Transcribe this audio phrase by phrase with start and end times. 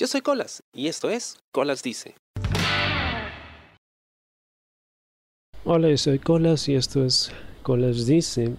[0.00, 2.14] Yo soy Colas y esto es Colas Dice.
[5.62, 7.30] Hola, yo soy Colas y esto es
[7.62, 8.54] Colas Dice.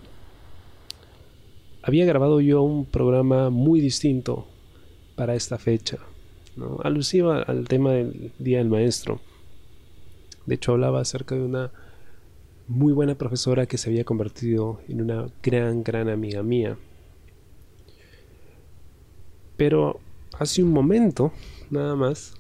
[1.82, 4.48] Había grabado yo un programa muy distinto
[5.16, 5.98] para esta fecha,
[6.84, 9.20] alusiva al tema del Día del Maestro.
[10.46, 11.72] De hecho, hablaba acerca de una
[12.68, 16.78] muy buena profesora que se había convertido en una gran, gran amiga mía.
[19.58, 20.02] Pero
[20.40, 21.32] hace un momento,
[21.70, 22.34] nada más,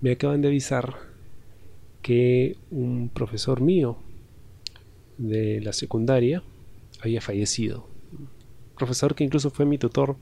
[0.00, 0.96] me acaban de avisar
[2.02, 3.98] que un profesor mío
[5.18, 6.42] de la secundaria
[7.00, 7.86] había fallecido.
[8.76, 10.16] Profesor que incluso fue mi tutor,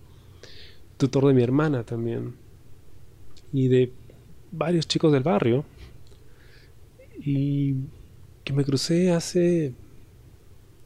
[0.96, 2.34] tutor de mi hermana también,
[3.52, 3.92] y de
[4.50, 5.64] varios chicos del barrio,
[7.18, 7.74] y
[8.44, 9.74] que me crucé hace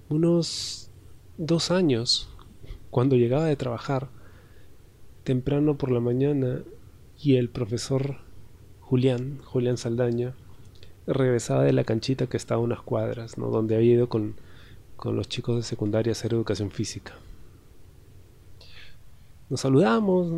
[0.09, 0.91] unos
[1.38, 2.29] dos años,
[2.91, 4.09] cuando llegaba de trabajar
[5.24, 6.62] temprano por la mañana
[7.23, 8.16] y el profesor
[8.80, 10.34] Julián, Julián Saldaña,
[11.07, 13.48] regresaba de la canchita que estaba a unas cuadras, ¿no?
[13.48, 14.37] donde había ido con,
[15.04, 17.15] los chicos de secundaria a hacer educación física.
[19.48, 20.29] Nos saludamos,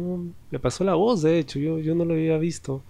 [0.51, 2.83] me pasó la voz, de hecho, yo, yo no lo había visto.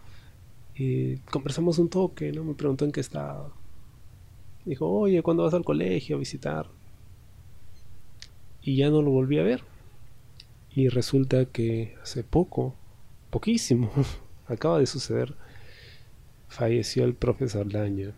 [0.75, 2.45] Y conversamos un toque, ¿no?
[2.45, 3.51] Me preguntó en qué estaba.
[4.65, 6.69] Dijo, oye, ¿cuándo vas al colegio a visitar?
[8.63, 9.65] Y ya no lo volví a ver.
[10.75, 12.75] Y resulta que hace poco,
[13.31, 13.91] poquísimo,
[14.47, 15.34] acaba de suceder,
[16.48, 18.12] falleció el profesor Daño.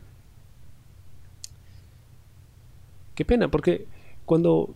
[3.14, 3.86] Qué pena, porque
[4.24, 4.74] cuando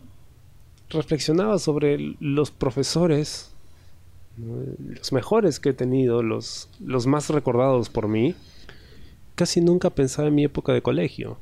[0.90, 3.52] reflexionaba sobre los profesores,
[4.36, 8.34] los mejores que he tenido, los, los más recordados por mí,
[9.34, 11.38] casi nunca pensaba en mi época de colegio,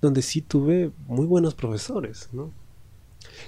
[0.00, 2.52] donde sí tuve muy buenos profesores, ¿no?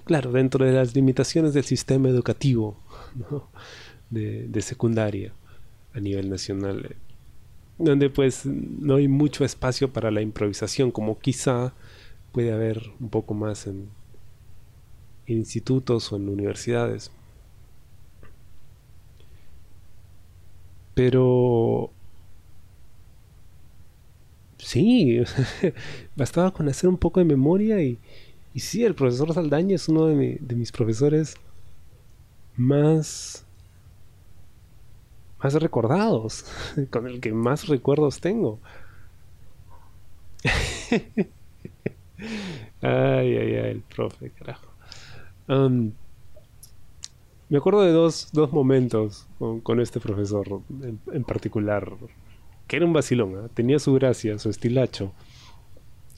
[0.05, 2.77] Claro, dentro de las limitaciones del sistema educativo
[4.11, 5.33] de, secundaria
[5.95, 6.97] a nivel nacional, eh,
[7.79, 11.75] donde pues no hay mucho espacio para la improvisación, como quizá
[12.33, 13.89] puede haber un poco más en,
[15.27, 17.11] en institutos o en universidades.
[20.95, 21.91] Pero
[24.59, 25.23] sí,
[26.17, 27.99] bastaba con hacer un poco de memoria y,
[28.55, 31.37] y sí, el profesor Saldaña es uno de, mis profesores
[32.57, 33.47] más
[35.43, 36.45] más recordados,
[36.91, 38.61] con el que más recuerdos tengo.
[42.81, 44.69] ay, ay, ay, el profe, carajo.
[47.49, 49.27] me acuerdo de dos, momentos
[49.63, 50.61] con, este profesor
[51.13, 51.93] en, particular,
[52.69, 53.49] que era un vacilón, ¿eh?
[53.53, 55.13] tenía su gracia, su estilacho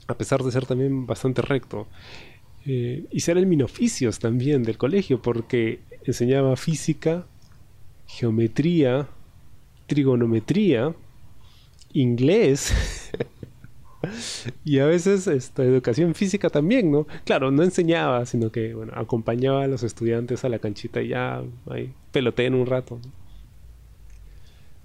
[0.06, 1.86] a pesar de ser también bastante recto.
[2.66, 7.26] Eh, y ser el minoficios también del colegio, porque enseñaba física,
[8.06, 9.08] geometría,
[9.86, 10.94] trigonometría,
[11.92, 12.72] inglés
[14.64, 17.06] y a veces esta, educación física también, ¿no?
[17.24, 21.42] Claro, no enseñaba, sino que bueno, acompañaba a los estudiantes a la canchita y ya
[21.70, 22.98] ahí peloteen un rato.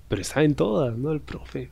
[0.07, 1.11] Pero estaba en todas, ¿no?
[1.11, 1.69] El profe.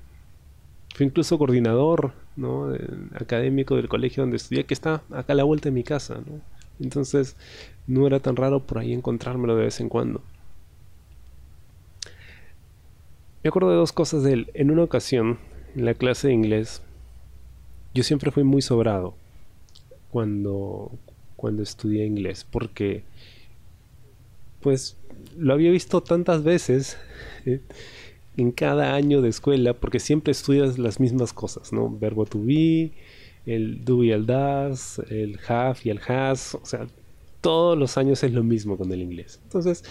[0.97, 2.73] Fue incluso coordinador ¿no?
[3.13, 6.15] académico del colegio donde estudié, que está acá a la vuelta de mi casa.
[6.15, 6.41] ¿no?
[6.79, 7.35] Entonces
[7.85, 10.23] no era tan raro por ahí encontrármelo de vez en cuando.
[13.43, 14.51] Me acuerdo de dos cosas de él.
[14.55, 15.37] En una ocasión,
[15.75, 16.81] en la clase de inglés,
[17.93, 19.13] yo siempre fui muy sobrado
[20.09, 20.91] cuando,
[21.35, 23.03] cuando estudié inglés, porque
[24.61, 24.97] pues
[25.37, 26.97] lo había visto tantas veces.
[28.37, 31.89] en cada año de escuela, porque siempre estudias las mismas cosas, ¿no?
[31.89, 32.91] Verbo to be,
[33.45, 36.87] el do y el das, el have y el has, o sea,
[37.41, 39.39] todos los años es lo mismo con el inglés.
[39.43, 39.83] Entonces,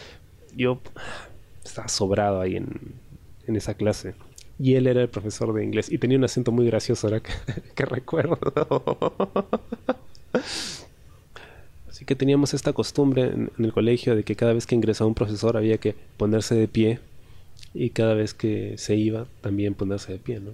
[0.57, 0.81] yo
[1.65, 2.69] estaba sobrado ahí en,
[3.47, 4.15] en esa clase.
[4.59, 7.21] Y él era el profesor de inglés y tenía un acento muy gracioso ahora
[7.75, 8.39] que, recuerdo.
[11.89, 15.15] Así que teníamos esta costumbre en, el colegio de que cada vez que ingresaba un
[15.15, 17.01] profesor había que ponerse de pie
[17.79, 20.53] y cada vez que se iba también ponerse de pie, ¿no?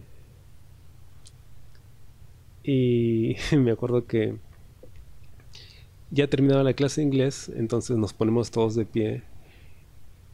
[2.65, 4.35] Y me acuerdo que
[6.11, 9.23] ya terminaba la clase de inglés, entonces nos ponemos todos de pie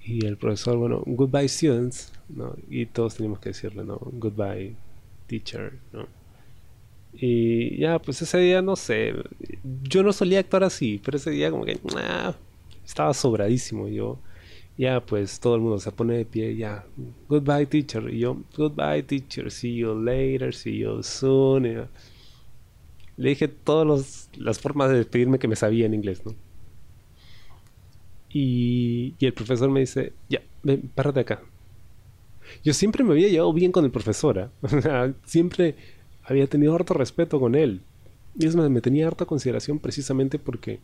[0.02, 2.56] y el profesor, bueno, goodbye students, ¿no?
[2.70, 3.98] Y todos teníamos que decirle, ¿no?
[4.12, 4.74] Goodbye
[5.26, 6.06] teacher, ¿no?
[7.12, 9.12] Y ya, pues ese día, no sé,
[9.82, 12.34] yo no solía actuar así, pero ese día como que, ah,
[12.84, 14.18] estaba sobradísimo, yo
[14.78, 16.86] ya pues todo el mundo se pone de pie, ya,
[17.28, 21.88] goodbye teacher, y yo, goodbye teacher, see you later, see you soon.
[23.16, 26.34] Le dije todas las formas de despedirme que me sabía en inglés, ¿no?
[28.30, 31.42] Y, y el profesor me dice, ya, ven, párate acá.
[32.64, 34.50] Yo siempre me había llevado bien con el profesor,
[34.82, 35.74] sea, siempre
[36.22, 37.80] había tenido harto respeto con él.
[38.38, 40.78] Y es más, me tenía harta consideración precisamente porque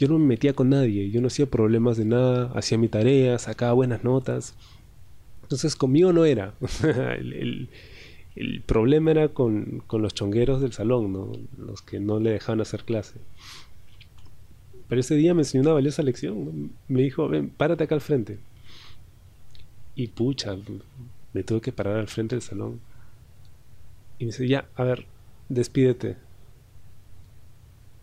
[0.00, 3.38] yo no me metía con nadie, yo no hacía problemas de nada, hacía mi tarea,
[3.38, 4.54] sacaba buenas notas.
[5.42, 6.54] Entonces conmigo no era.
[7.18, 7.68] el,
[8.34, 11.32] el, problema era con, con, los chongueros del salón, ¿no?
[11.58, 13.16] los que no le dejaban hacer clase.
[14.88, 16.72] Pero ese día me enseñó una valiosa lección.
[16.88, 18.38] Me dijo, ven, párate acá al frente.
[19.94, 20.56] Y pucha,
[21.34, 22.80] me tuve que parar al frente del salón.
[24.18, 25.04] Y me dice, ya, a ver,
[25.50, 26.16] despídete.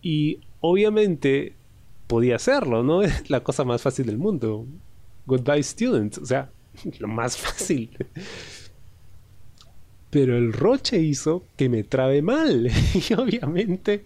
[0.03, 1.56] Y obviamente
[2.07, 3.01] podía hacerlo, ¿no?
[3.03, 4.65] Es la cosa más fácil del mundo.
[5.25, 6.17] Goodbye, students.
[6.17, 6.49] O sea,
[6.99, 7.97] lo más fácil.
[10.09, 12.69] Pero el roche hizo que me trabe mal.
[13.09, 14.01] Y obviamente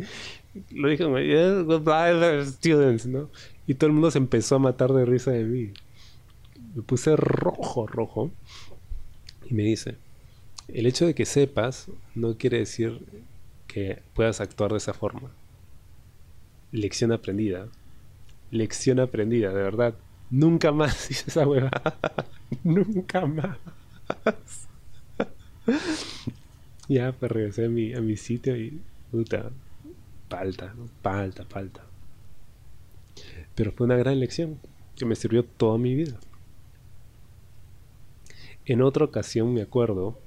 [0.71, 3.30] lo dije, goodbye, students, ¿no?
[3.68, 5.71] Y todo el mundo se empezó a matar de risa de mí.
[6.75, 8.31] Me puse rojo, rojo.
[9.50, 9.95] Y me dice,
[10.68, 13.00] el hecho de que sepas no quiere decir
[13.68, 15.31] que puedas actuar de esa forma.
[16.71, 17.68] Lección aprendida.
[18.51, 19.95] Lección aprendida, de verdad.
[20.30, 21.98] Nunca más hice esa huevada.
[22.63, 23.57] Nunca más.
[26.88, 28.80] ya, pues regresé a mi, a mi sitio y.
[29.12, 29.50] Puta.
[30.30, 31.81] Falta, falta, falta.
[33.56, 34.59] Pero fue una gran lección
[34.95, 36.18] que me sirvió toda mi vida.
[38.65, 40.19] En otra ocasión me acuerdo,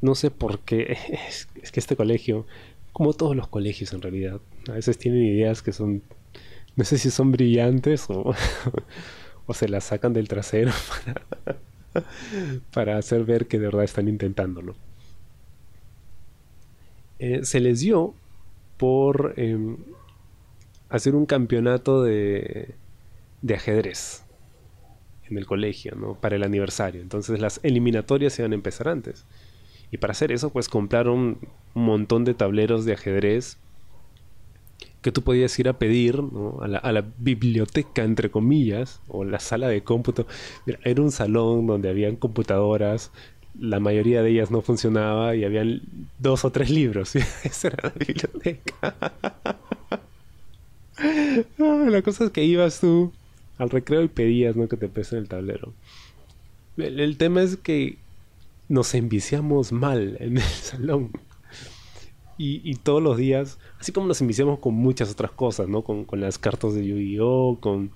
[0.00, 0.96] no sé por qué,
[1.28, 2.46] es, es, que este colegio,
[2.92, 6.02] como todos los colegios en realidad, a veces tienen ideas que son,
[6.76, 8.34] no sé si son brillantes o,
[9.54, 10.72] se las sacan del trasero
[11.92, 12.06] para,
[12.72, 14.74] para, hacer ver que de verdad están intentándolo.
[17.18, 18.14] Eh, se les dio
[18.76, 19.76] por eh,
[20.88, 22.74] hacer un campeonato de,
[23.42, 24.24] de ajedrez
[25.28, 26.14] en el colegio, ¿no?
[26.14, 27.00] Para el aniversario.
[27.00, 29.24] Entonces las eliminatorias iban a empezar antes.
[29.90, 31.38] Y para hacer eso, pues compraron
[31.74, 33.58] un montón de tableros de ajedrez
[35.04, 36.18] que tú podías ir a pedir
[36.62, 40.26] a, la, biblioteca, entre comillas, o la sala de cómputo.
[40.82, 43.10] Era un salón donde habían computadoras,
[43.60, 45.82] la mayoría de ellas no funcionaba y habían
[46.18, 47.14] dos o tres libros.
[47.44, 48.94] Esa era la biblioteca.
[51.90, 53.12] la cosa es que ibas tú
[53.58, 54.68] al recreo y pedías ¿no?
[54.68, 55.74] que te pesen el tablero.
[56.78, 57.98] El, el, tema es que
[58.70, 61.10] nos enviciamos mal en el salón.
[62.36, 65.82] Y, todos los días, así como nos enviciamos con muchas otras cosas, ¿no?
[65.82, 67.58] Con, con las cartas de Yu-Gi-Oh!
[67.60, 67.92] Con.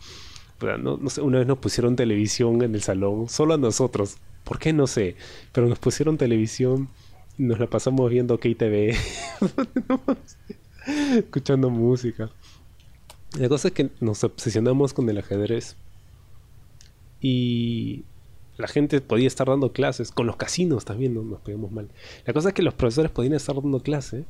[0.60, 4.16] No, no, sé, una vez nos pusieron televisión en el salón, solo a nosotros.
[4.44, 4.72] ¿Por qué?
[4.72, 5.16] No sé.
[5.52, 6.88] Pero nos pusieron televisión
[7.36, 8.96] y nos la pasamos viendo KTV.
[11.18, 12.30] escuchando música.
[13.38, 15.76] La cosa es que nos obsesionamos con el ajedrez.
[17.20, 18.04] Y
[18.58, 21.88] la gente podía estar dando clases, con los casinos también no nos pegamos mal.
[22.26, 24.24] La cosa es que los profesores podían estar dando clase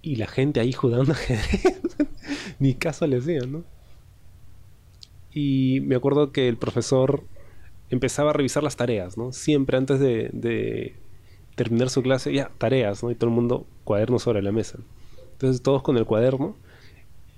[0.00, 1.96] y la gente ahí jugando ajedrez.
[2.60, 3.64] Ni caso le hacían, ¿no?
[5.32, 7.24] Y me acuerdo que el profesor
[7.90, 9.32] empezaba a revisar las tareas, ¿no?
[9.32, 10.94] Siempre antes de,
[11.56, 13.10] terminar su clase, ya, tareas, ¿no?
[13.10, 14.78] Y todo el mundo cuaderno sobre la mesa.
[15.32, 16.56] Entonces todos con el cuaderno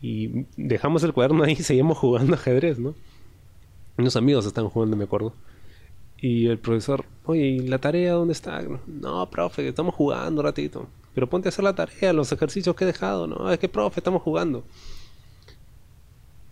[0.03, 2.95] y dejamos el cuaderno ahí y seguimos jugando ajedrez, ¿no?
[3.97, 5.33] Unos amigos estaban jugando, me acuerdo.
[6.21, 8.63] Y el profesor, oye, ¿y la tarea dónde está?
[8.87, 10.87] No, profe, estamos jugando un ratito.
[11.15, 13.51] Pero ponte a hacer la tarea, los ejercicios que he dejado, ¿no?
[13.51, 14.65] Es que, profe, estamos jugando.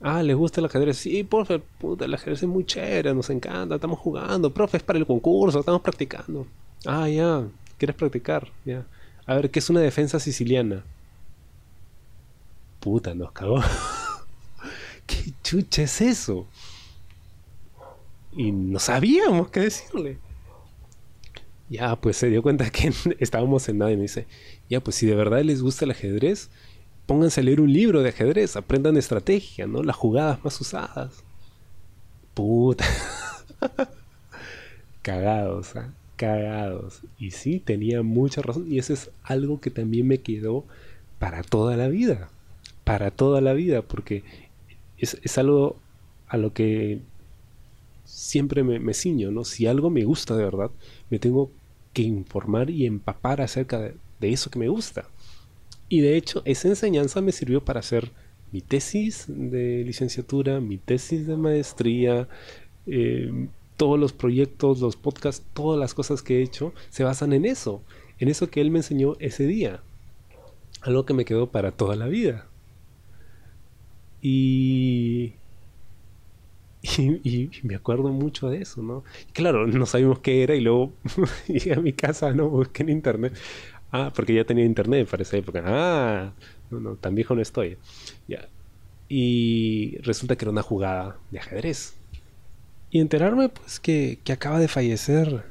[0.01, 0.97] Ah, ¿les gusta el ajedrez?
[0.97, 4.53] Sí, profe, puta, el ajedrez es muy chévere, nos encanta, estamos jugando.
[4.53, 6.47] Profe, es para el concurso, estamos practicando.
[6.87, 7.45] Ah, ya,
[7.77, 8.49] ¿quieres practicar?
[8.65, 8.87] Ya.
[9.27, 10.85] A ver, ¿qué es una defensa siciliana?
[12.81, 13.61] Puta, nos cagó.
[15.07, 16.47] ¿Qué chucha es eso?
[18.33, 20.19] Y no sabíamos qué decirle.
[21.71, 24.27] Ya, pues se dio cuenta que estábamos en nada y me dice,
[24.69, 26.51] ya, pues si de verdad les gusta el ajedrez,
[27.07, 29.83] pónganse a leer un libro de ajedrez, aprendan estrategia, ¿no?
[29.83, 31.25] Las jugadas más usadas.
[32.35, 32.85] Puta.
[35.03, 35.87] cagados, ¿eh?
[36.17, 37.01] cagados.
[37.19, 38.71] Y sí, tenía mucha razón.
[38.71, 40.65] Y eso es algo que también me quedó
[41.19, 42.29] para toda la vida.
[42.85, 44.23] Para toda la vida, porque
[44.99, 45.77] es, es algo
[46.29, 47.01] a lo que
[48.09, 49.45] siempre me, me, ciño, ¿no?
[49.45, 50.71] Si algo me gusta de verdad,
[51.11, 51.51] me tengo
[51.93, 55.09] que informar y empapar acerca de, eso que me gusta.
[55.89, 58.11] Y de hecho, esa enseñanza me sirvió para hacer
[58.53, 62.29] mi tesis de licenciatura, mi tesis de maestría,
[62.87, 67.45] eh, todos los proyectos, los podcasts, todas las cosas que he hecho se basan en
[67.45, 67.83] eso,
[68.19, 69.83] en eso que él me enseñó ese día.
[70.81, 72.47] Algo que me quedó para toda la vida.
[74.23, 75.35] Y
[76.81, 79.03] Y, me acuerdo mucho de eso, ¿no?
[79.33, 80.93] claro, no sabíamos qué era y luego
[81.49, 83.35] llegué a mi casa, no busqué en internet.
[83.91, 85.63] Ah, porque ya tenía internet para esa época.
[85.65, 86.33] Ah,
[86.71, 87.79] no, no, tan viejo no estoy.
[88.29, 88.49] Ya.
[89.09, 91.97] Y resulta que era una jugada de ajedrez.
[92.91, 95.45] Y enterarme, pues, que, que acaba de fallecer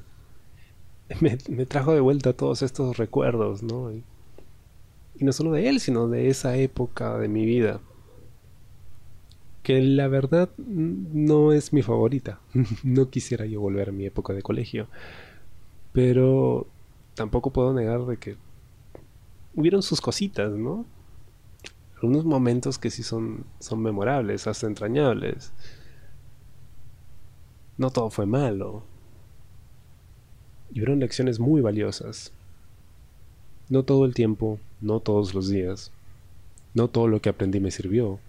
[1.21, 3.91] me, trajo de vuelta todos estos recuerdos, ¿no?
[3.91, 4.03] Y
[5.19, 7.79] no solo de él, sino de esa época de mi vida
[9.67, 12.39] que la verdad no es mi favorita.
[12.85, 14.87] no quisiera yo volver a mi época de colegio.
[15.91, 16.67] Pero
[17.15, 18.37] tampoco puedo negar de que
[19.55, 20.85] hubieron sus cositas, ¿no?
[21.95, 25.51] Algunos momentos que sí son, son memorables, hasta entrañables.
[27.77, 28.83] No todo fue malo.
[30.71, 32.31] Y hubieron lecciones muy valiosas.
[33.67, 35.91] No todo el tiempo, no todos los días.
[36.73, 38.21] No todo lo que aprendí me sirvió.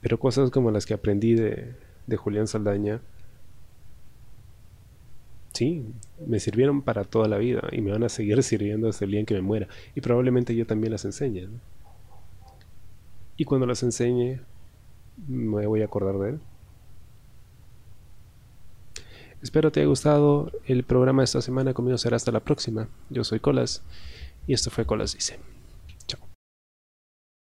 [0.00, 1.74] Pero cosas como las que aprendí de,
[2.06, 3.00] de Julián Saldaña,
[5.52, 5.84] sí,
[6.26, 9.20] me sirvieron para toda la vida y me van a seguir sirviendo hasta el día
[9.20, 9.68] en que me muera.
[9.94, 11.48] Y probablemente yo también las enseñe.
[13.36, 14.40] Y cuando las enseñe,
[15.28, 16.40] me voy a acordar de él.
[19.42, 21.72] Espero te haya gustado el programa de esta semana.
[21.72, 22.88] Conmigo será hasta la próxima.
[23.08, 23.82] Yo soy Colas
[24.46, 25.38] y esto fue Colas Dice.